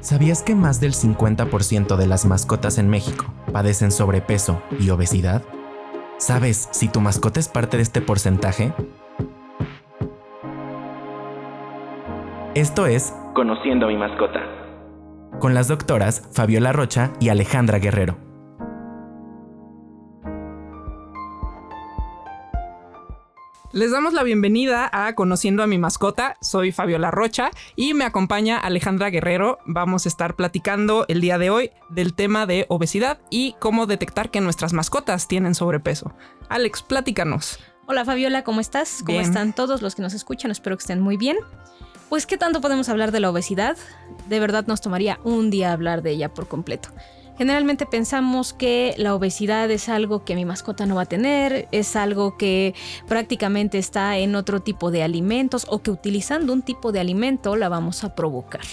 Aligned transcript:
¿Sabías 0.00 0.42
que 0.42 0.54
más 0.54 0.80
del 0.80 0.92
50% 0.92 1.96
de 1.96 2.06
las 2.06 2.24
mascotas 2.24 2.78
en 2.78 2.88
México 2.88 3.26
padecen 3.52 3.90
sobrepeso 3.90 4.62
y 4.78 4.90
obesidad? 4.90 5.42
¿Sabes 6.18 6.68
si 6.72 6.88
tu 6.88 7.00
mascota 7.00 7.38
es 7.40 7.48
parte 7.48 7.76
de 7.76 7.82
este 7.82 8.00
porcentaje? 8.00 8.72
Esto 12.54 12.86
es 12.86 13.14
Conociendo 13.34 13.86
a 13.86 13.88
mi 13.88 13.96
mascota. 13.96 14.40
Con 15.38 15.54
las 15.54 15.68
doctoras 15.68 16.28
Fabiola 16.32 16.72
Rocha 16.72 17.12
y 17.20 17.28
Alejandra 17.28 17.78
Guerrero. 17.78 18.27
Les 23.70 23.90
damos 23.90 24.14
la 24.14 24.22
bienvenida 24.22 24.88
a 24.90 25.14
Conociendo 25.14 25.62
a 25.62 25.66
mi 25.66 25.76
mascota. 25.76 26.38
Soy 26.40 26.72
Fabiola 26.72 27.10
Rocha 27.10 27.50
y 27.76 27.92
me 27.92 28.04
acompaña 28.04 28.56
Alejandra 28.56 29.10
Guerrero. 29.10 29.58
Vamos 29.66 30.06
a 30.06 30.08
estar 30.08 30.36
platicando 30.36 31.04
el 31.08 31.20
día 31.20 31.36
de 31.36 31.50
hoy 31.50 31.70
del 31.90 32.14
tema 32.14 32.46
de 32.46 32.64
obesidad 32.70 33.20
y 33.28 33.56
cómo 33.58 33.84
detectar 33.84 34.30
que 34.30 34.40
nuestras 34.40 34.72
mascotas 34.72 35.28
tienen 35.28 35.54
sobrepeso. 35.54 36.14
Alex, 36.48 36.82
platícanos. 36.82 37.58
Hola 37.86 38.06
Fabiola, 38.06 38.42
¿cómo 38.42 38.60
estás? 38.60 39.02
¿Cómo 39.04 39.20
están 39.20 39.52
todos 39.52 39.82
los 39.82 39.94
que 39.94 40.00
nos 40.00 40.14
escuchan? 40.14 40.50
Espero 40.50 40.74
que 40.78 40.82
estén 40.82 41.02
muy 41.02 41.18
bien. 41.18 41.36
Pues, 42.08 42.24
¿qué 42.24 42.38
tanto 42.38 42.62
podemos 42.62 42.88
hablar 42.88 43.12
de 43.12 43.20
la 43.20 43.28
obesidad? 43.28 43.76
De 44.30 44.40
verdad 44.40 44.66
nos 44.66 44.80
tomaría 44.80 45.20
un 45.24 45.50
día 45.50 45.72
hablar 45.72 46.00
de 46.00 46.12
ella 46.12 46.32
por 46.32 46.48
completo. 46.48 46.88
Generalmente 47.38 47.86
pensamos 47.86 48.52
que 48.52 48.94
la 48.98 49.14
obesidad 49.14 49.70
es 49.70 49.88
algo 49.88 50.24
que 50.24 50.34
mi 50.34 50.44
mascota 50.44 50.86
no 50.86 50.96
va 50.96 51.02
a 51.02 51.06
tener, 51.06 51.68
es 51.70 51.94
algo 51.94 52.36
que 52.36 52.74
prácticamente 53.06 53.78
está 53.78 54.18
en 54.18 54.34
otro 54.34 54.58
tipo 54.58 54.90
de 54.90 55.04
alimentos 55.04 55.64
o 55.68 55.78
que 55.78 55.92
utilizando 55.92 56.52
un 56.52 56.62
tipo 56.62 56.90
de 56.90 56.98
alimento 56.98 57.54
la 57.54 57.68
vamos 57.68 58.02
a 58.02 58.16
provocar. 58.16 58.64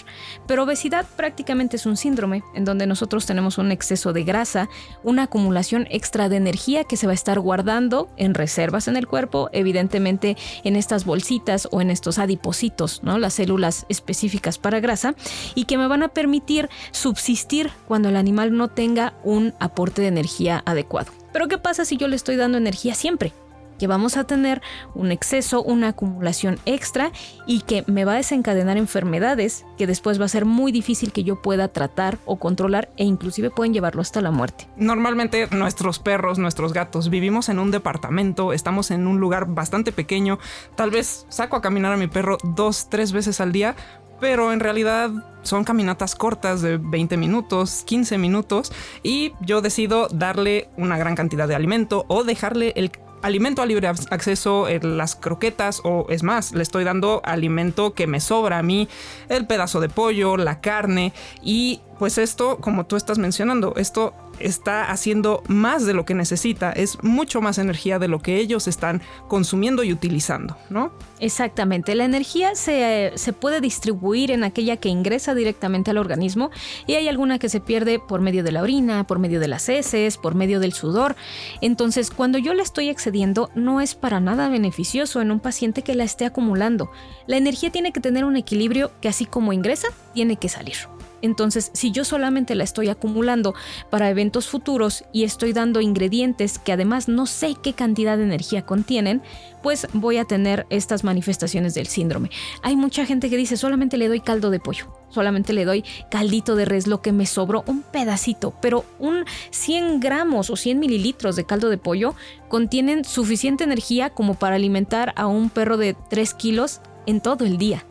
Pero 0.47 0.63
obesidad 0.63 1.05
prácticamente 1.15 1.75
es 1.75 1.85
un 1.85 1.95
síndrome 1.95 2.41
en 2.55 2.65
donde 2.65 2.87
nosotros 2.87 3.27
tenemos 3.27 3.59
un 3.59 3.71
exceso 3.71 4.13
de 4.13 4.23
grasa, 4.23 4.67
una 5.03 5.23
acumulación 5.23 5.85
extra 5.91 6.27
de 6.27 6.37
energía 6.37 6.85
que 6.85 6.97
se 6.97 7.05
va 7.05 7.11
a 7.11 7.13
estar 7.13 7.39
guardando 7.39 8.09
en 8.17 8.33
reservas 8.33 8.87
en 8.87 8.97
el 8.97 9.05
cuerpo, 9.05 9.49
evidentemente 9.53 10.37
en 10.63 10.75
estas 10.75 11.05
bolsitas 11.05 11.67
o 11.71 11.81
en 11.81 11.91
estos 11.91 12.17
adipocitos, 12.17 13.03
¿no? 13.03 13.19
las 13.19 13.35
células 13.35 13.85
específicas 13.89 14.57
para 14.57 14.79
grasa, 14.79 15.13
y 15.53 15.65
que 15.65 15.77
me 15.77 15.87
van 15.87 16.01
a 16.01 16.07
permitir 16.07 16.67
subsistir 16.89 17.69
cuando 17.87 18.09
el 18.09 18.15
animal 18.15 18.54
no 18.55 18.69
tenga 18.69 19.13
un 19.23 19.53
aporte 19.59 20.01
de 20.01 20.07
energía 20.07 20.63
adecuado. 20.65 21.11
Pero 21.31 21.47
¿qué 21.47 21.57
pasa 21.57 21.85
si 21.85 21.97
yo 21.97 22.07
le 22.07 22.15
estoy 22.15 22.35
dando 22.35 22.57
energía 22.57 22.95
siempre? 22.95 23.33
que 23.77 23.87
vamos 23.87 24.17
a 24.17 24.25
tener 24.25 24.61
un 24.93 25.11
exceso, 25.11 25.61
una 25.61 25.89
acumulación 25.89 26.59
extra 26.65 27.11
y 27.45 27.61
que 27.61 27.83
me 27.87 28.05
va 28.05 28.13
a 28.13 28.17
desencadenar 28.17 28.77
enfermedades 28.77 29.65
que 29.77 29.87
después 29.87 30.19
va 30.19 30.25
a 30.25 30.29
ser 30.29 30.45
muy 30.45 30.71
difícil 30.71 31.11
que 31.11 31.23
yo 31.23 31.41
pueda 31.41 31.67
tratar 31.67 32.17
o 32.25 32.37
controlar 32.37 32.89
e 32.97 33.03
inclusive 33.03 33.49
pueden 33.49 33.73
llevarlo 33.73 34.01
hasta 34.01 34.21
la 34.21 34.31
muerte. 34.31 34.67
Normalmente 34.77 35.47
nuestros 35.51 35.99
perros, 35.99 36.39
nuestros 36.39 36.73
gatos, 36.73 37.09
vivimos 37.09 37.49
en 37.49 37.59
un 37.59 37.71
departamento, 37.71 38.53
estamos 38.53 38.91
en 38.91 39.07
un 39.07 39.19
lugar 39.19 39.47
bastante 39.47 39.91
pequeño, 39.91 40.39
tal 40.75 40.91
vez 40.91 41.25
saco 41.29 41.55
a 41.55 41.61
caminar 41.61 41.93
a 41.93 41.97
mi 41.97 42.07
perro 42.07 42.37
dos, 42.43 42.89
tres 42.89 43.11
veces 43.11 43.41
al 43.41 43.51
día, 43.51 43.75
pero 44.19 44.53
en 44.53 44.59
realidad 44.59 45.11
son 45.43 45.63
caminatas 45.63 46.15
cortas 46.15 46.61
de 46.61 46.77
20 46.77 47.17
minutos, 47.17 47.83
15 47.85 48.17
minutos 48.17 48.71
y 49.03 49.33
yo 49.41 49.61
decido 49.61 50.07
darle 50.07 50.69
una 50.77 50.97
gran 50.97 51.15
cantidad 51.15 51.47
de 51.47 51.55
alimento 51.55 52.05
o 52.07 52.23
dejarle 52.23 52.73
el 52.75 52.91
alimento 53.21 53.61
a 53.61 53.65
libre 53.65 53.87
acceso, 53.87 54.67
las 54.81 55.15
croquetas 55.15 55.81
o 55.83 56.05
es 56.09 56.21
más, 56.21 56.51
le 56.51 56.61
estoy 56.61 56.83
dando 56.83 57.21
alimento 57.25 57.93
que 57.93 58.05
me 58.05 58.19
sobra 58.19 58.59
a 58.59 58.63
mí, 58.63 58.87
el 59.29 59.47
pedazo 59.47 59.79
de 59.79 59.89
pollo, 59.89 60.37
la 60.37 60.61
carne 60.61 61.11
y 61.41 61.81
pues 61.97 62.17
esto, 62.17 62.57
como 62.57 62.85
tú 62.85 62.97
estás 62.97 63.17
mencionando, 63.17 63.73
esto 63.77 64.13
está 64.39 64.91
haciendo 64.91 65.43
más 65.47 65.85
de 65.85 65.93
lo 65.93 66.05
que 66.05 66.13
necesita, 66.13 66.71
es 66.71 67.01
mucho 67.03 67.41
más 67.41 67.57
energía 67.57 67.99
de 67.99 68.07
lo 68.07 68.19
que 68.19 68.37
ellos 68.37 68.67
están 68.67 69.01
consumiendo 69.27 69.83
y 69.83 69.93
utilizando, 69.93 70.57
¿no? 70.69 70.91
Exactamente, 71.19 71.95
la 71.95 72.05
energía 72.05 72.55
se, 72.55 73.13
se, 73.15 73.33
puede 73.33 73.61
distribuir 73.61 74.31
en 74.31 74.43
aquella 74.43 74.77
que 74.77 74.89
ingresa 74.89 75.33
directamente 75.33 75.91
al 75.91 75.97
organismo 75.97 76.51
y 76.87 76.95
hay 76.95 77.07
alguna 77.07 77.39
que 77.39 77.49
se 77.49 77.59
pierde 77.59 77.99
por 77.99 78.21
medio 78.21 78.43
de 78.43 78.51
la 78.51 78.61
orina, 78.61 79.05
por 79.05 79.19
medio 79.19 79.39
de 79.39 79.47
las 79.47 79.69
heces, 79.69 80.17
por 80.17 80.35
medio 80.35 80.59
del 80.59 80.73
sudor. 80.73 81.15
Entonces, 81.61 82.11
cuando 82.11 82.37
yo 82.37 82.53
la 82.53 82.63
estoy 82.63 82.89
excediendo, 82.89 83.49
no 83.55 83.81
es 83.81 83.95
para 83.95 84.19
nada 84.19 84.49
beneficioso 84.49 85.21
en 85.21 85.31
un 85.31 85.39
paciente 85.39 85.81
que 85.81 85.95
la 85.95 86.03
esté 86.03 86.25
acumulando. 86.25 86.91
La 87.27 87.37
energía 87.37 87.71
tiene 87.71 87.91
que 87.91 88.01
tener 88.01 88.25
un 88.25 88.37
equilibrio 88.37 88.91
que 89.01 89.09
así 89.09 89.25
como 89.25 89.53
ingresa, 89.53 89.87
tiene 90.13 90.37
que 90.37 90.49
salir. 90.49 90.94
Entonces, 91.21 91.71
si 91.73 91.91
yo 91.91 92.03
solamente 92.03 92.55
la 92.55 92.63
estoy 92.63 92.89
acumulando 92.89 93.53
para 93.89 94.09
eventos 94.09 94.47
futuros 94.47 95.03
y 95.11 95.23
estoy 95.23 95.53
dando 95.53 95.81
ingredientes 95.81 96.59
que 96.59 96.71
además 96.71 97.07
no 97.07 97.25
sé 97.25 97.55
qué 97.61 97.73
cantidad 97.73 98.17
de 98.17 98.23
energía 98.23 98.65
contienen, 98.65 99.21
pues 99.63 99.87
voy 99.93 100.17
a 100.17 100.25
tener 100.25 100.67
estas 100.69 101.03
manifestaciones 101.03 101.73
del 101.73 101.87
síndrome. 101.87 102.29
Hay 102.61 102.75
mucha 102.75 103.05
gente 103.05 103.29
que 103.29 103.37
dice, 103.37 103.57
solamente 103.57 103.97
le 103.97 104.07
doy 104.07 104.19
caldo 104.19 104.51
de 104.51 104.59
pollo, 104.59 104.93
solamente 105.09 105.53
le 105.53 105.65
doy 105.65 105.83
caldito 106.11 106.55
de 106.55 106.65
res, 106.65 106.87
lo 106.87 107.01
que 107.01 107.11
me 107.11 107.25
sobró, 107.25 107.63
un 107.67 107.81
pedacito, 107.81 108.53
pero 108.61 108.85
un 108.99 109.25
100 109.51 109.99
gramos 109.99 110.49
o 110.49 110.55
100 110.55 110.79
mililitros 110.79 111.35
de 111.35 111.45
caldo 111.45 111.69
de 111.69 111.77
pollo 111.77 112.15
contienen 112.47 113.05
suficiente 113.05 113.63
energía 113.63 114.11
como 114.11 114.35
para 114.35 114.55
alimentar 114.55 115.13
a 115.15 115.27
un 115.27 115.49
perro 115.49 115.77
de 115.77 115.95
3 116.09 116.33
kilos 116.35 116.81
en 117.05 117.21
todo 117.21 117.45
el 117.45 117.57
día. 117.57 117.85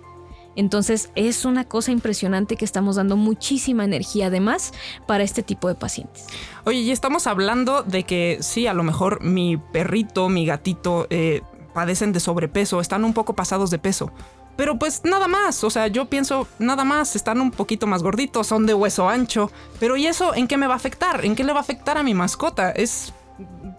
Entonces 0.57 1.11
es 1.15 1.45
una 1.45 1.65
cosa 1.65 1.91
impresionante 1.91 2.57
que 2.57 2.65
estamos 2.65 2.97
dando 2.97 3.17
muchísima 3.17 3.85
energía 3.85 4.27
además 4.27 4.73
para 5.07 5.25
este 5.25 5.43
tipo 5.43 5.69
de 5.69 5.75
pacientes. 5.75 6.27
Oye, 6.65 6.81
y 6.81 6.91
estamos 6.91 7.27
hablando 7.27 7.83
de 7.83 8.05
que 8.05 8.39
sí, 8.41 8.67
a 8.67 8.75
lo 8.75 8.83
mejor 8.83 9.23
mi 9.23 9.57
perrito, 9.57 10.29
mi 10.29 10.47
gatito 10.47 11.07
eh, 11.11 11.43
padecen 11.73 12.13
de 12.13 12.21
sobrepeso, 12.21 12.81
están 12.81 13.05
un 13.05 13.13
poco 13.13 13.35
pasados 13.35 13.71
de 13.71 13.79
peso. 13.79 14.13
Pero 14.57 14.79
pues 14.79 15.03
nada 15.05 15.27
más, 15.27 15.65
o 15.65 15.71
sea, 15.71 15.89
yo 15.89 16.07
pienso 16.07 16.47
nada 16.59 16.85
más, 16.85 17.17
están 17.17 17.41
un 17.41 17.51
poquito 17.51 17.87
más 17.87 18.03
gorditos, 18.03 18.47
son 18.47 18.67
de 18.67 18.75
hueso 18.75 19.09
ancho. 19.09 19.51
Pero 19.81 19.97
¿y 19.97 20.07
eso 20.07 20.35
en 20.35 20.47
qué 20.47 20.57
me 20.57 20.67
va 20.67 20.75
a 20.75 20.77
afectar? 20.77 21.25
¿En 21.25 21.35
qué 21.35 21.43
le 21.43 21.53
va 21.53 21.59
a 21.59 21.63
afectar 21.63 21.99
a 21.99 22.03
mi 22.03 22.15
mascota? 22.15 22.71
Es 22.71 23.13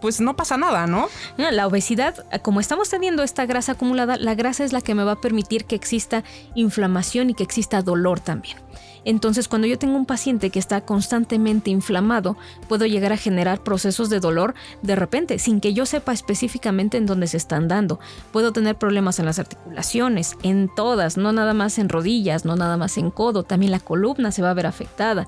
pues 0.01 0.19
no 0.21 0.35
pasa 0.35 0.57
nada, 0.57 0.87
¿no? 0.87 1.07
La 1.37 1.67
obesidad, 1.67 2.25
como 2.41 2.59
estamos 2.59 2.89
teniendo 2.89 3.23
esta 3.23 3.45
grasa 3.45 3.73
acumulada, 3.73 4.17
la 4.17 4.35
grasa 4.35 4.63
es 4.63 4.73
la 4.73 4.81
que 4.81 4.95
me 4.95 5.03
va 5.03 5.13
a 5.13 5.21
permitir 5.21 5.65
que 5.65 5.75
exista 5.75 6.23
inflamación 6.55 7.29
y 7.29 7.33
que 7.33 7.43
exista 7.43 7.81
dolor 7.81 8.19
también. 8.19 8.57
Entonces, 9.05 9.47
cuando 9.47 9.67
yo 9.67 9.77
tengo 9.77 9.95
un 9.95 10.07
paciente 10.07 10.49
que 10.49 10.57
está 10.57 10.81
constantemente 10.81 11.69
inflamado, 11.69 12.37
puedo 12.67 12.87
llegar 12.87 13.13
a 13.13 13.17
generar 13.17 13.61
procesos 13.61 14.09
de 14.09 14.19
dolor 14.19 14.55
de 14.81 14.95
repente, 14.95 15.37
sin 15.37 15.61
que 15.61 15.73
yo 15.73 15.85
sepa 15.85 16.11
específicamente 16.11 16.97
en 16.97 17.05
dónde 17.05 17.27
se 17.27 17.37
están 17.37 17.67
dando. 17.67 17.99
Puedo 18.33 18.51
tener 18.51 18.75
problemas 18.75 19.19
en 19.19 19.25
las 19.25 19.37
articulaciones, 19.37 20.35
en 20.41 20.69
todas, 20.75 21.17
no 21.17 21.31
nada 21.31 21.53
más 21.53 21.77
en 21.77 21.89
rodillas, 21.89 22.45
no 22.45 22.55
nada 22.55 22.77
más 22.77 22.97
en 22.97 23.11
codo, 23.11 23.43
también 23.43 23.71
la 23.71 23.79
columna 23.79 24.31
se 24.31 24.41
va 24.41 24.49
a 24.49 24.55
ver 24.55 24.65
afectada. 24.65 25.27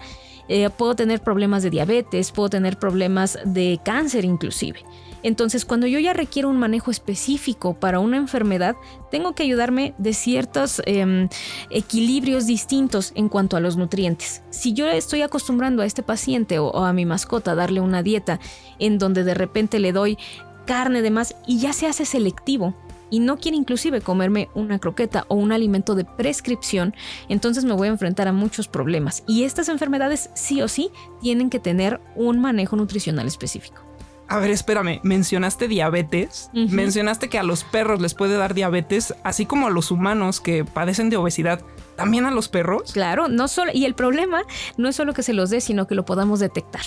Eh, 0.49 0.69
puedo 0.69 0.95
tener 0.95 1.21
problemas 1.21 1.63
de 1.63 1.69
diabetes, 1.69 2.31
puedo 2.31 2.49
tener 2.49 2.77
problemas 2.77 3.37
de 3.45 3.79
cáncer 3.83 4.25
inclusive. 4.25 4.83
Entonces, 5.23 5.65
cuando 5.65 5.87
yo 5.87 5.99
ya 5.99 6.13
requiero 6.13 6.49
un 6.49 6.57
manejo 6.57 6.91
específico 6.91 7.73
para 7.73 7.99
una 7.99 8.17
enfermedad, 8.17 8.75
tengo 9.09 9.33
que 9.33 9.43
ayudarme 9.43 9.93
de 9.97 10.13
ciertos 10.13 10.81
em, 10.85 11.27
equilibrios 11.69 12.45
distintos 12.45 13.11
en 13.15 13.27
cuanto 13.27 13.57
a 13.57 13.59
los 13.59 13.77
nutrientes. 13.77 14.43
Si 14.51 14.73
yo 14.73 14.87
estoy 14.87 15.23
acostumbrando 15.23 15.81
a 15.81 15.85
este 15.85 16.03
paciente 16.03 16.59
o, 16.59 16.85
a 16.85 16.93
mi 16.93 17.05
mascota 17.05 17.51
a 17.51 17.55
darle 17.55 17.81
una 17.81 18.03
dieta 18.03 18.39
en 18.79 18.99
donde 18.99 19.23
de 19.23 19.33
repente 19.33 19.79
le 19.79 19.91
doy 19.91 20.17
carne 20.65 21.01
de 21.01 21.11
más 21.11 21.35
y 21.47 21.59
ya 21.59 21.73
se 21.73 21.87
hace 21.87 22.05
selectivo, 22.05 22.75
y 23.09 23.19
no 23.19 23.37
quiere 23.37 23.57
inclusive 23.57 24.01
comerme 24.01 24.49
una 24.53 24.79
croqueta 24.79 25.25
o 25.27 25.35
un 25.35 25.51
alimento 25.51 25.95
de 25.95 26.05
prescripción, 26.05 26.95
entonces 27.29 27.65
me 27.65 27.73
voy 27.73 27.87
a 27.87 27.91
enfrentar 27.91 28.27
a 28.27 28.33
muchos 28.33 28.67
problemas. 28.67 29.23
Y 29.27 29.43
estas 29.43 29.69
enfermedades 29.69 30.29
sí 30.33 30.61
o 30.61 30.67
sí 30.67 30.91
tienen 31.21 31.49
que 31.49 31.59
tener 31.59 31.99
un 32.15 32.39
manejo 32.39 32.75
nutricional 32.75 33.27
específico. 33.27 33.83
A 34.29 34.39
ver, 34.39 34.51
espérame, 34.51 34.99
mencionaste 35.03 35.69
diabetes, 35.69 36.49
mencionaste 36.53 37.29
que 37.29 37.39
a 37.39 37.43
los 37.43 37.63
perros 37.63 38.01
les 38.01 38.13
puede 38.13 38.35
dar 38.35 38.53
diabetes, 38.53 39.13
así 39.23 39.45
como 39.45 39.67
a 39.67 39.69
los 39.69 39.89
humanos 39.89 40.41
que 40.41 40.65
padecen 40.65 41.09
de 41.09 41.15
obesidad, 41.15 41.61
también 41.95 42.25
a 42.25 42.31
los 42.31 42.49
perros. 42.49 42.91
Claro, 42.91 43.29
no 43.29 43.47
solo, 43.47 43.71
y 43.73 43.85
el 43.85 43.95
problema 43.95 44.41
no 44.75 44.89
es 44.89 44.97
solo 44.97 45.13
que 45.13 45.23
se 45.23 45.31
los 45.31 45.49
dé, 45.49 45.61
sino 45.61 45.87
que 45.87 45.95
lo 45.95 46.03
podamos 46.03 46.41
detectar 46.41 46.83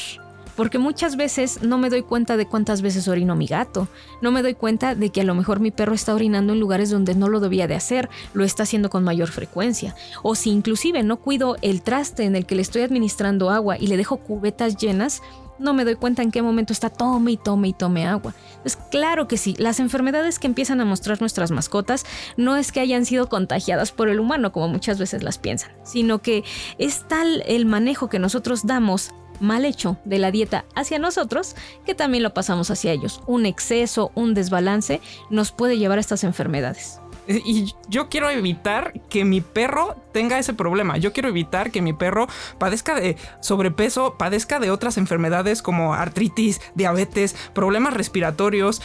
porque 0.56 0.78
muchas 0.78 1.16
veces 1.16 1.62
no 1.62 1.78
me 1.78 1.90
doy 1.90 2.02
cuenta 2.02 2.36
de 2.36 2.46
cuántas 2.46 2.82
veces 2.82 3.08
orino 3.08 3.36
mi 3.36 3.46
gato, 3.46 3.88
no 4.20 4.30
me 4.30 4.42
doy 4.42 4.54
cuenta 4.54 4.94
de 4.94 5.10
que 5.10 5.20
a 5.22 5.24
lo 5.24 5.34
mejor 5.34 5.60
mi 5.60 5.70
perro 5.70 5.94
está 5.94 6.14
orinando 6.14 6.52
en 6.52 6.60
lugares 6.60 6.90
donde 6.90 7.14
no 7.14 7.28
lo 7.28 7.40
debía 7.40 7.66
de 7.66 7.74
hacer, 7.74 8.08
lo 8.32 8.44
está 8.44 8.64
haciendo 8.64 8.90
con 8.90 9.04
mayor 9.04 9.28
frecuencia, 9.28 9.94
o 10.22 10.34
si 10.34 10.50
inclusive 10.50 11.02
no 11.02 11.16
cuido 11.16 11.56
el 11.62 11.82
traste 11.82 12.24
en 12.24 12.36
el 12.36 12.46
que 12.46 12.54
le 12.54 12.62
estoy 12.62 12.82
administrando 12.82 13.50
agua 13.50 13.76
y 13.78 13.86
le 13.86 13.96
dejo 13.96 14.18
cubetas 14.18 14.76
llenas, 14.76 15.22
no 15.60 15.74
me 15.74 15.84
doy 15.84 15.94
cuenta 15.94 16.22
en 16.22 16.30
qué 16.30 16.42
momento 16.42 16.72
está 16.72 16.88
tome 16.88 17.32
y 17.32 17.36
tome 17.36 17.68
y 17.68 17.72
tome 17.72 18.06
agua. 18.06 18.34
Entonces, 18.50 18.78
claro 18.90 19.28
que 19.28 19.36
sí, 19.36 19.54
las 19.58 19.78
enfermedades 19.78 20.38
que 20.38 20.46
empiezan 20.46 20.80
a 20.80 20.84
mostrar 20.84 21.20
nuestras 21.20 21.50
mascotas 21.50 22.04
no 22.36 22.56
es 22.56 22.72
que 22.72 22.80
hayan 22.80 23.04
sido 23.04 23.28
contagiadas 23.28 23.92
por 23.92 24.08
el 24.08 24.18
humano, 24.18 24.52
como 24.52 24.68
muchas 24.68 24.98
veces 24.98 25.22
las 25.22 25.38
piensan, 25.38 25.70
sino 25.84 26.20
que 26.20 26.44
es 26.78 27.06
tal 27.06 27.42
el 27.46 27.66
manejo 27.66 28.08
que 28.08 28.18
nosotros 28.18 28.66
damos 28.66 29.12
mal 29.40 29.64
hecho 29.64 29.98
de 30.04 30.18
la 30.18 30.30
dieta 30.30 30.64
hacia 30.74 30.98
nosotros 30.98 31.56
que 31.84 31.94
también 31.94 32.22
lo 32.22 32.34
pasamos 32.34 32.70
hacia 32.70 32.92
ellos. 32.92 33.22
Un 33.26 33.46
exceso, 33.46 34.12
un 34.14 34.34
desbalance 34.34 35.00
nos 35.30 35.52
puede 35.52 35.78
llevar 35.78 35.98
a 35.98 36.02
estas 36.02 36.24
enfermedades. 36.24 37.00
Y 37.26 37.74
yo 37.88 38.08
quiero 38.08 38.28
evitar 38.30 38.92
que 39.08 39.24
mi 39.24 39.40
perro 39.40 39.94
tenga 40.12 40.38
ese 40.38 40.52
problema. 40.52 40.96
Yo 40.96 41.12
quiero 41.12 41.28
evitar 41.28 41.70
que 41.70 41.82
mi 41.82 41.92
perro 41.92 42.26
padezca 42.58 42.94
de 42.94 43.16
sobrepeso, 43.40 44.16
padezca 44.18 44.58
de 44.58 44.70
otras 44.70 44.96
enfermedades 44.96 45.62
como 45.62 45.94
artritis, 45.94 46.60
diabetes, 46.74 47.36
problemas 47.54 47.94
respiratorios, 47.94 48.82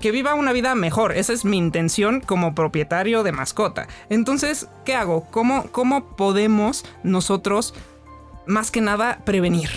que 0.00 0.10
viva 0.10 0.34
una 0.34 0.52
vida 0.52 0.74
mejor. 0.74 1.12
Esa 1.12 1.32
es 1.32 1.46
mi 1.46 1.56
intención 1.56 2.20
como 2.20 2.54
propietario 2.54 3.22
de 3.22 3.32
mascota. 3.32 3.88
Entonces, 4.10 4.68
¿qué 4.84 4.94
hago? 4.94 5.26
¿Cómo, 5.30 5.64
cómo 5.72 6.16
podemos 6.16 6.84
nosotros 7.02 7.72
más 8.46 8.70
que 8.70 8.80
nada 8.80 9.20
prevenir. 9.24 9.68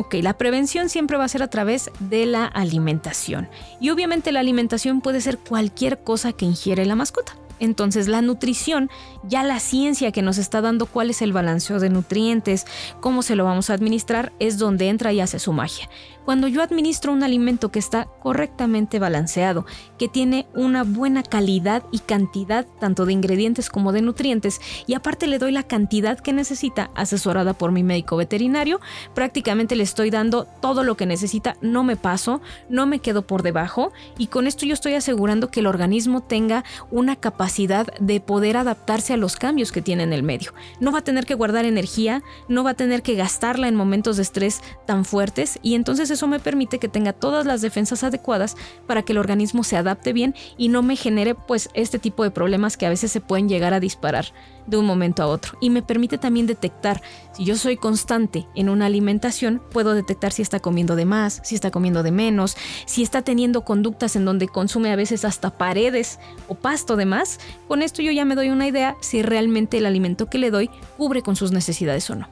Ok, 0.00 0.14
la 0.22 0.38
prevención 0.38 0.88
siempre 0.88 1.16
va 1.16 1.24
a 1.24 1.28
ser 1.28 1.42
a 1.42 1.50
través 1.50 1.90
de 1.98 2.24
la 2.24 2.46
alimentación. 2.46 3.48
Y 3.80 3.90
obviamente 3.90 4.30
la 4.30 4.38
alimentación 4.38 5.00
puede 5.00 5.20
ser 5.20 5.38
cualquier 5.38 5.98
cosa 6.04 6.32
que 6.32 6.44
ingiere 6.44 6.86
la 6.86 6.94
mascota. 6.94 7.34
Entonces 7.60 8.08
la 8.08 8.22
nutrición, 8.22 8.90
ya 9.24 9.42
la 9.42 9.60
ciencia 9.60 10.12
que 10.12 10.22
nos 10.22 10.38
está 10.38 10.60
dando 10.60 10.86
cuál 10.86 11.10
es 11.10 11.22
el 11.22 11.32
balanceo 11.32 11.80
de 11.80 11.90
nutrientes, 11.90 12.66
cómo 13.00 13.22
se 13.22 13.36
lo 13.36 13.44
vamos 13.44 13.70
a 13.70 13.74
administrar, 13.74 14.32
es 14.38 14.58
donde 14.58 14.88
entra 14.88 15.12
y 15.12 15.20
hace 15.20 15.38
su 15.38 15.52
magia. 15.52 15.88
Cuando 16.24 16.46
yo 16.46 16.62
administro 16.62 17.14
un 17.14 17.22
alimento 17.22 17.70
que 17.70 17.78
está 17.78 18.06
correctamente 18.20 18.98
balanceado, 18.98 19.64
que 19.96 20.08
tiene 20.08 20.46
una 20.54 20.84
buena 20.84 21.22
calidad 21.22 21.84
y 21.90 22.00
cantidad 22.00 22.66
tanto 22.78 23.06
de 23.06 23.14
ingredientes 23.14 23.70
como 23.70 23.92
de 23.92 24.02
nutrientes, 24.02 24.60
y 24.86 24.92
aparte 24.92 25.26
le 25.26 25.38
doy 25.38 25.52
la 25.52 25.62
cantidad 25.62 26.18
que 26.18 26.34
necesita, 26.34 26.90
asesorada 26.94 27.54
por 27.54 27.72
mi 27.72 27.82
médico 27.82 28.18
veterinario, 28.18 28.78
prácticamente 29.14 29.74
le 29.74 29.84
estoy 29.84 30.10
dando 30.10 30.46
todo 30.60 30.84
lo 30.84 30.98
que 30.98 31.06
necesita, 31.06 31.56
no 31.62 31.82
me 31.82 31.96
paso, 31.96 32.42
no 32.68 32.86
me 32.86 32.98
quedo 32.98 33.22
por 33.22 33.42
debajo, 33.42 33.92
y 34.18 34.26
con 34.26 34.46
esto 34.46 34.66
yo 34.66 34.74
estoy 34.74 34.94
asegurando 34.94 35.50
que 35.50 35.60
el 35.60 35.66
organismo 35.66 36.20
tenga 36.20 36.62
una 36.90 37.16
capacidad 37.16 37.47
de 38.00 38.20
poder 38.20 38.56
adaptarse 38.56 39.14
a 39.14 39.16
los 39.16 39.36
cambios 39.36 39.72
que 39.72 39.82
tiene 39.82 40.02
en 40.02 40.12
el 40.12 40.22
medio. 40.22 40.52
No 40.80 40.92
va 40.92 40.98
a 40.98 41.04
tener 41.04 41.26
que 41.26 41.34
guardar 41.34 41.64
energía, 41.64 42.22
no 42.48 42.64
va 42.64 42.70
a 42.70 42.74
tener 42.74 43.02
que 43.02 43.14
gastarla 43.14 43.68
en 43.68 43.74
momentos 43.74 44.16
de 44.16 44.22
estrés 44.22 44.60
tan 44.86 45.04
fuertes, 45.04 45.58
y 45.62 45.74
entonces 45.74 46.10
eso 46.10 46.26
me 46.26 46.40
permite 46.40 46.78
que 46.78 46.88
tenga 46.88 47.12
todas 47.12 47.46
las 47.46 47.60
defensas 47.60 48.04
adecuadas 48.04 48.56
para 48.86 49.02
que 49.02 49.12
el 49.12 49.18
organismo 49.18 49.64
se 49.64 49.76
adapte 49.76 50.12
bien 50.12 50.34
y 50.56 50.68
no 50.68 50.82
me 50.82 50.96
genere 50.96 51.34
pues 51.34 51.70
este 51.74 51.98
tipo 51.98 52.22
de 52.22 52.30
problemas 52.30 52.76
que 52.76 52.86
a 52.86 52.90
veces 52.90 53.12
se 53.12 53.20
pueden 53.20 53.48
llegar 53.48 53.74
a 53.74 53.80
disparar 53.80 54.26
de 54.68 54.76
un 54.76 54.86
momento 54.86 55.22
a 55.22 55.26
otro. 55.26 55.58
Y 55.60 55.70
me 55.70 55.82
permite 55.82 56.18
también 56.18 56.46
detectar, 56.46 57.02
si 57.32 57.44
yo 57.44 57.56
soy 57.56 57.76
constante 57.76 58.46
en 58.54 58.68
una 58.68 58.86
alimentación, 58.86 59.60
puedo 59.72 59.94
detectar 59.94 60.32
si 60.32 60.42
está 60.42 60.60
comiendo 60.60 60.94
de 60.94 61.04
más, 61.04 61.40
si 61.42 61.54
está 61.54 61.70
comiendo 61.70 62.02
de 62.02 62.12
menos, 62.12 62.56
si 62.86 63.02
está 63.02 63.22
teniendo 63.22 63.64
conductas 63.64 64.14
en 64.16 64.24
donde 64.24 64.48
consume 64.48 64.92
a 64.92 64.96
veces 64.96 65.24
hasta 65.24 65.56
paredes 65.56 66.18
o 66.48 66.54
pasto 66.54 66.96
de 66.96 67.06
más. 67.06 67.40
Con 67.66 67.82
esto 67.82 68.02
yo 68.02 68.12
ya 68.12 68.24
me 68.24 68.34
doy 68.34 68.50
una 68.50 68.68
idea 68.68 68.96
si 69.00 69.22
realmente 69.22 69.78
el 69.78 69.86
alimento 69.86 70.26
que 70.26 70.38
le 70.38 70.50
doy 70.50 70.70
cubre 70.96 71.22
con 71.22 71.36
sus 71.36 71.52
necesidades 71.52 72.08
o 72.10 72.16
no. 72.16 72.28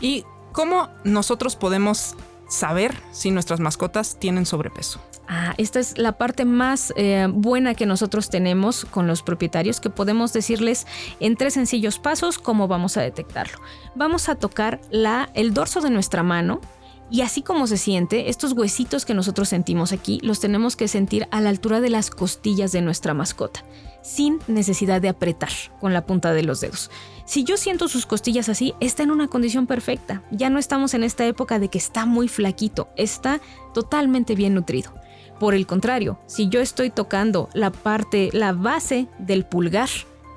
¿Y 0.00 0.24
cómo 0.52 0.88
nosotros 1.04 1.56
podemos 1.56 2.16
saber 2.50 2.94
si 3.12 3.30
nuestras 3.30 3.60
mascotas 3.60 4.16
tienen 4.18 4.44
sobrepeso. 4.44 5.00
Ah, 5.28 5.54
esta 5.58 5.78
es 5.78 5.96
la 5.96 6.18
parte 6.18 6.44
más 6.44 6.92
eh, 6.96 7.28
buena 7.30 7.74
que 7.74 7.86
nosotros 7.86 8.28
tenemos 8.30 8.84
con 8.84 9.06
los 9.06 9.22
propietarios, 9.22 9.80
que 9.80 9.88
podemos 9.88 10.32
decirles 10.32 10.88
en 11.20 11.36
tres 11.36 11.54
sencillos 11.54 12.00
pasos 12.00 12.38
cómo 12.38 12.66
vamos 12.66 12.96
a 12.96 13.02
detectarlo. 13.02 13.58
Vamos 13.94 14.28
a 14.28 14.34
tocar 14.34 14.80
la, 14.90 15.30
el 15.34 15.54
dorso 15.54 15.80
de 15.80 15.90
nuestra 15.90 16.24
mano, 16.24 16.60
y 17.10 17.22
así 17.22 17.42
como 17.42 17.66
se 17.66 17.76
siente, 17.76 18.30
estos 18.30 18.52
huesitos 18.52 19.04
que 19.04 19.14
nosotros 19.14 19.48
sentimos 19.48 19.92
aquí 19.92 20.20
los 20.22 20.40
tenemos 20.40 20.76
que 20.76 20.88
sentir 20.88 21.26
a 21.30 21.40
la 21.40 21.50
altura 21.50 21.80
de 21.80 21.90
las 21.90 22.10
costillas 22.10 22.70
de 22.72 22.82
nuestra 22.82 23.14
mascota, 23.14 23.64
sin 24.02 24.38
necesidad 24.46 25.00
de 25.00 25.08
apretar 25.08 25.50
con 25.80 25.92
la 25.92 26.06
punta 26.06 26.32
de 26.32 26.44
los 26.44 26.60
dedos. 26.60 26.90
Si 27.24 27.44
yo 27.44 27.56
siento 27.56 27.88
sus 27.88 28.06
costillas 28.06 28.48
así, 28.48 28.74
está 28.80 29.02
en 29.02 29.10
una 29.10 29.28
condición 29.28 29.66
perfecta. 29.66 30.22
Ya 30.30 30.50
no 30.50 30.58
estamos 30.58 30.94
en 30.94 31.04
esta 31.04 31.26
época 31.26 31.58
de 31.58 31.68
que 31.68 31.78
está 31.78 32.06
muy 32.06 32.28
flaquito, 32.28 32.88
está 32.96 33.40
totalmente 33.74 34.34
bien 34.34 34.54
nutrido. 34.54 34.92
Por 35.40 35.54
el 35.54 35.66
contrario, 35.66 36.20
si 36.26 36.48
yo 36.48 36.60
estoy 36.60 36.90
tocando 36.90 37.48
la 37.54 37.70
parte, 37.70 38.28
la 38.32 38.52
base 38.52 39.08
del 39.18 39.46
pulgar, 39.46 39.88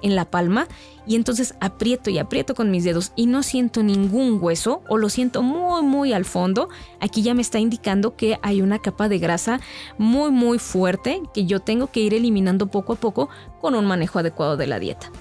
en 0.03 0.15
la 0.15 0.25
palma 0.25 0.67
y 1.07 1.15
entonces 1.15 1.55
aprieto 1.59 2.09
y 2.09 2.19
aprieto 2.19 2.53
con 2.53 2.69
mis 2.69 2.83
dedos 2.83 3.11
y 3.15 3.25
no 3.25 3.41
siento 3.41 3.81
ningún 3.81 4.38
hueso 4.39 4.83
o 4.88 4.97
lo 4.97 5.09
siento 5.09 5.41
muy 5.41 5.81
muy 5.81 6.13
al 6.13 6.25
fondo, 6.25 6.69
aquí 7.00 7.23
ya 7.23 7.33
me 7.33 7.41
está 7.41 7.59
indicando 7.59 8.15
que 8.15 8.38
hay 8.44 8.61
una 8.61 8.79
capa 8.79 9.09
de 9.09 9.17
grasa 9.17 9.59
muy 9.97 10.31
muy 10.31 10.59
fuerte 10.59 11.21
que 11.33 11.45
yo 11.45 11.59
tengo 11.59 11.88
que 11.88 12.01
ir 12.01 12.13
eliminando 12.13 12.67
poco 12.67 12.94
a 12.94 12.97
poco 12.97 13.29
con 13.59 13.73
un 13.73 13.85
manejo 13.85 14.19
adecuado 14.19 14.57
de 14.57 14.67
la 14.67 14.79
dieta. 14.79 15.11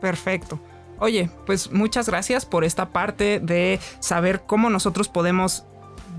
Perfecto. 0.00 0.60
Oye, 0.98 1.30
pues 1.46 1.72
muchas 1.72 2.08
gracias 2.08 2.44
por 2.44 2.62
esta 2.62 2.90
parte 2.90 3.40
de 3.40 3.80
saber 4.00 4.42
cómo 4.46 4.68
nosotros 4.68 5.08
podemos 5.08 5.64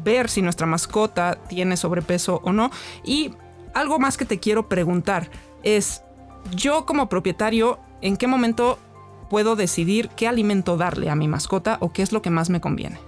ver 0.04 0.30
si 0.30 0.42
nuestra 0.42 0.66
mascota 0.66 1.38
tiene 1.48 1.78
sobrepeso 1.78 2.42
o 2.44 2.52
no. 2.52 2.72
Y 3.04 3.32
algo 3.74 4.00
más 4.00 4.18
que 4.18 4.26
te 4.26 4.40
quiero 4.40 4.68
preguntar 4.68 5.30
es, 5.64 6.04
yo 6.56 6.86
como 6.86 7.10
propietario 7.10 7.80
¿en 8.02 8.18
qué 8.18 8.28
momento 8.28 8.78
puedo 9.30 9.56
decidir 9.56 10.10
qué 10.10 10.28
alimento 10.28 10.76
darle 10.76 11.10
a 11.10 11.16
mi 11.16 11.28
mascota 11.28 11.78
o 11.80 11.94
qué 11.94 12.02
es 12.02 12.12
lo 12.12 12.22
que 12.22 12.30
más 12.30 12.50
me 12.50 12.60
conviene? 12.60 13.00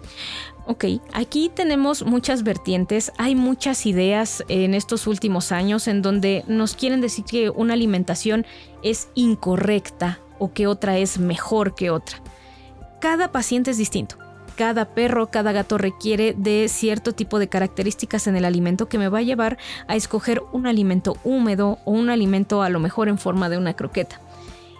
Ok, 0.65 0.85
aquí 1.11 1.51
tenemos 1.53 2.05
muchas 2.05 2.43
vertientes, 2.43 3.11
hay 3.17 3.35
muchas 3.35 3.85
ideas 3.85 4.45
en 4.47 4.73
estos 4.73 5.07
últimos 5.07 5.51
años 5.51 5.89
en 5.89 6.01
donde 6.01 6.45
nos 6.47 6.75
quieren 6.75 7.01
decir 7.01 7.25
que 7.25 7.49
una 7.49 7.73
alimentación 7.73 8.45
es 8.81 9.09
incorrecta 9.13 10.19
o 10.39 10.53
que 10.53 10.67
otra 10.67 10.97
es 10.97 11.19
mejor 11.19 11.75
que 11.75 11.89
otra. 11.89 12.21
Cada 13.01 13.33
paciente 13.33 13.71
es 13.71 13.77
distinto. 13.77 14.15
Cada 14.55 14.85
perro, 14.85 15.27
cada 15.27 15.51
gato 15.51 15.77
requiere 15.77 16.33
de 16.37 16.67
cierto 16.69 17.11
tipo 17.11 17.39
de 17.39 17.49
características 17.49 18.27
en 18.27 18.37
el 18.37 18.45
alimento 18.45 18.87
que 18.87 18.97
me 18.97 19.09
va 19.09 19.17
a 19.17 19.23
llevar 19.23 19.57
a 19.87 19.97
escoger 19.97 20.41
un 20.53 20.67
alimento 20.67 21.17
húmedo 21.25 21.79
o 21.83 21.91
un 21.91 22.09
alimento 22.09 22.61
a 22.61 22.69
lo 22.69 22.79
mejor 22.79 23.09
en 23.09 23.17
forma 23.17 23.49
de 23.49 23.57
una 23.57 23.73
croqueta. 23.73 24.21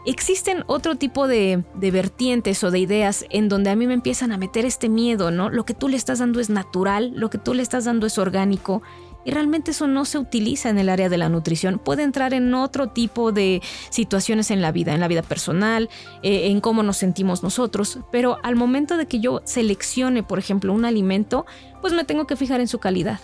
Existen 0.06 0.64
otro 0.68 0.96
tipo 0.96 1.28
de, 1.28 1.64
vertientes 1.76 2.64
o 2.64 2.72
de 2.72 2.80
ideas 2.80 3.26
en 3.30 3.48
donde 3.48 3.70
a 3.70 3.76
mí 3.76 3.88
me 3.88 3.94
empiezan 3.94 4.34
a 4.34 4.38
meter 4.38 4.66
este 4.66 4.90
miedo, 4.90 5.32
¿no? 5.32 5.50
Lo 5.50 5.66
que 5.66 5.74
tú 5.74 5.88
le 5.88 5.96
estás 5.96 6.20
dando 6.20 6.42
es 6.42 6.50
natural, 6.50 7.14
lo 7.16 7.30
que 7.30 7.38
tú 7.38 7.54
le 7.54 7.64
estás 7.64 7.86
dando 7.86 8.06
es 8.06 8.18
orgánico. 8.18 8.82
Y 9.26 9.32
realmente 9.32 9.72
eso 9.72 9.88
no 9.88 10.04
se 10.04 10.18
utiliza 10.18 10.70
en 10.70 10.78
el 10.78 10.90
área 10.90 11.08
de 11.08 11.18
la 11.18 11.30
nutrición. 11.30 11.80
Puede 11.80 12.04
entrar 12.04 12.34
en 12.34 12.54
otro 12.54 12.90
tipo 12.90 13.32
de 13.32 13.62
situaciones 13.90 14.52
en 14.52 14.62
la 14.62 14.74
vida, 14.74 14.94
en 14.94 15.00
la 15.00 15.08
vida 15.08 15.22
personal, 15.22 15.90
eh, 16.24 16.48
en 16.48 16.60
cómo 16.60 16.84
nos 16.84 16.98
sentimos 16.98 17.42
nosotros. 17.42 18.00
Pero 18.12 18.40
al 18.44 18.58
momento 18.58 18.98
de 18.98 19.06
que 19.06 19.22
yo 19.22 19.42
seleccione, 19.46 20.24
por 20.24 20.40
ejemplo, 20.40 20.74
un 20.74 20.84
alimento, 20.84 21.46
pues 21.80 21.94
me 21.94 22.04
tengo 22.04 22.28
que 22.28 22.36
fijar 22.36 22.60
en 22.60 22.68
su 22.68 22.80
calidad 22.80 23.22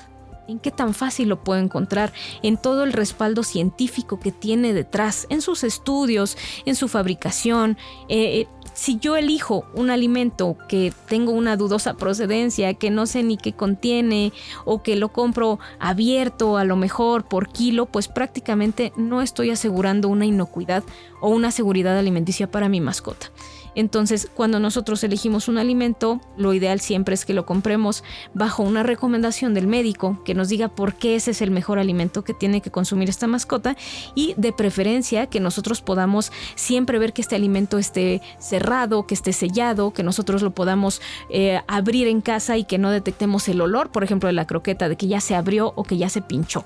en 0.50 0.60
qué 0.60 0.72
tan 0.72 0.94
fácil 0.94 1.30
lo 1.30 1.44
puedo 1.44 1.62
encontrar, 1.62 2.12
en 2.44 2.58
todo 2.58 2.84
el 2.84 2.94
respaldo 2.94 3.44
científico 3.44 4.20
que 4.20 4.32
tiene 4.32 4.74
detrás, 4.74 5.28
en 5.30 5.42
sus 5.42 5.64
estudios, 5.64 6.38
en 6.66 6.76
su 6.76 6.88
fabricación. 6.88 7.78
Eh, 8.08 8.42
eh, 8.42 8.48
si 8.74 8.98
yo 8.98 9.18
elijo 9.18 9.66
un 9.74 9.90
alimento 9.90 10.58
que 10.68 10.94
tengo 11.08 11.32
una 11.32 11.58
dudosa 11.58 11.96
procedencia, 11.96 12.74
que 12.74 12.90
no 12.90 13.06
sé 13.06 13.24
ni 13.24 13.38
qué 13.38 13.54
contiene, 13.54 14.32
o 14.66 14.82
que 14.82 14.96
lo 14.96 15.10
compro 15.10 15.60
abierto 15.80 16.58
a 16.58 16.64
lo 16.64 16.76
mejor 16.76 17.28
por 17.28 17.50
kilo, 17.50 17.88
pues 17.88 18.08
prácticamente 18.08 18.94
no 18.96 19.22
estoy 19.22 19.50
asegurando 19.50 20.08
una 20.08 20.26
inocuidad 20.26 20.84
o 21.22 21.30
una 21.30 21.52
seguridad 21.52 21.98
alimenticia 21.98 22.50
para 22.50 22.70
mi 22.70 22.80
mascota. 22.80 23.32
Entonces, 23.76 24.30
cuando 24.34 24.60
nosotros 24.60 25.04
elegimos 25.04 25.48
un 25.48 25.58
alimento, 25.58 26.22
lo 26.38 26.54
ideal 26.54 26.80
siempre 26.80 27.14
es 27.14 27.26
que 27.26 27.34
lo 27.34 27.46
compremos 27.46 28.04
bajo 28.34 28.64
una 28.64 28.84
recomendación 28.84 29.54
del 29.54 29.68
médico 29.68 30.22
que 30.24 30.34
nos 30.34 30.50
diga 30.50 30.70
por 30.70 30.96
qué 30.96 31.16
ese 31.16 31.32
es 31.32 31.42
el 31.42 31.52
mejor 31.52 31.80
alimento 31.80 32.24
que 32.24 32.34
tiene 32.34 32.62
que 32.62 32.72
consumir 32.72 33.10
esta 33.10 33.28
mascota 33.28 33.76
y 34.16 34.34
de 34.38 34.52
preferencia 34.54 35.28
que 35.28 35.40
nosotros 35.40 35.82
podamos 35.82 36.32
siempre 36.56 37.00
ver 37.00 37.14
que 37.14 37.22
este 37.22 37.36
alimento 37.36 37.78
esté 37.78 38.22
cerrado, 38.40 39.06
que 39.06 39.14
esté 39.14 39.34
sellado, 39.34 39.92
que 39.92 40.04
nosotros 40.04 40.42
lo 40.42 40.52
podamos 40.52 41.02
eh, 41.30 41.62
abrir 41.68 42.08
en 42.08 42.22
casa 42.22 42.58
y 42.58 42.64
que 42.64 42.78
no 42.78 42.92
detectemos 42.92 43.48
el 43.48 43.62
olor, 43.62 43.92
por 43.92 44.04
ejemplo, 44.04 44.28
de 44.28 44.34
la 44.34 44.48
croqueta, 44.48 44.90
de 44.90 44.96
que 44.96 45.08
ya 45.08 45.22
se 45.22 45.36
abrió 45.36 45.74
o 45.76 45.84
que 45.84 45.98
ya 45.98 46.10
se 46.10 46.22
pinchó. 46.22 46.66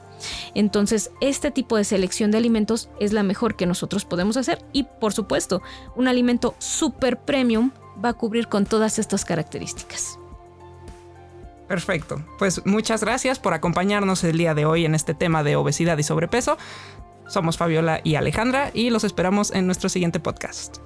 Entonces, 0.56 1.12
este 1.22 1.52
tipo 1.52 1.78
de 1.78 1.84
selección 1.84 2.32
de 2.32 2.38
alimentos 2.38 2.90
es 3.00 3.14
la 3.14 3.24
mejor 3.24 3.56
que 3.56 3.66
nosotros 3.66 4.06
podemos 4.06 4.38
hacer 4.38 4.64
y, 4.72 4.84
por 4.84 5.14
supuesto, 5.14 5.62
un 5.96 6.08
alimento 6.08 6.56
súper 6.60 6.93
premium 6.94 7.72
va 8.04 8.10
a 8.10 8.14
cubrir 8.14 8.48
con 8.48 8.66
todas 8.66 9.00
estas 9.00 9.26
características. 9.26 10.20
Perfecto. 11.68 12.24
Pues 12.40 12.66
muchas 12.66 13.02
gracias 13.02 13.40
por 13.40 13.54
acompañarnos 13.54 14.24
el 14.24 14.38
día 14.38 14.54
de 14.54 14.66
hoy 14.66 14.86
en 14.86 14.96
este 14.96 15.14
tema 15.14 15.44
de 15.44 15.56
obesidad 15.56 15.98
y 15.98 16.04
sobrepeso. 16.04 16.58
Somos 17.28 17.58
Fabiola 17.58 18.02
y 18.04 18.16
Alejandra 18.16 18.70
y 18.74 18.90
los 18.90 19.04
esperamos 19.04 19.52
en 19.52 19.66
nuestro 19.66 19.90
siguiente 19.90 20.20
podcast. 20.20 20.78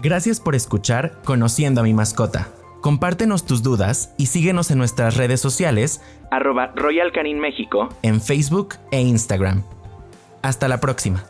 Gracias 0.00 0.38
por 0.38 0.54
escuchar 0.54 1.22
Conociendo 1.24 1.80
a 1.80 1.84
mi 1.84 1.94
mascota. 1.94 2.48
Compártenos 2.82 3.46
tus 3.46 3.62
dudas 3.62 4.12
y 4.18 4.26
síguenos 4.26 4.70
en 4.70 4.76
nuestras 4.76 5.16
redes 5.16 5.40
sociales 5.40 6.02
arroba 6.30 6.72
Royal 6.76 7.10
Canin 7.12 7.40
México 7.40 7.88
en 8.02 8.20
Facebook 8.20 8.74
e 8.90 9.00
Instagram. 9.00 9.62
Hasta 10.42 10.68
la 10.68 10.78
próxima. 10.80 11.24